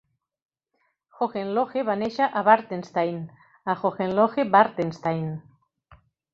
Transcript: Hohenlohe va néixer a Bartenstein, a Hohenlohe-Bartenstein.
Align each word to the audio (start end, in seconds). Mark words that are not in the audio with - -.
Hohenlohe 1.19 1.83
va 1.89 1.97
néixer 2.03 2.31
a 2.41 2.43
Bartenstein, 2.49 3.21
a 3.75 3.79
Hohenlohe-Bartenstein. 3.85 5.33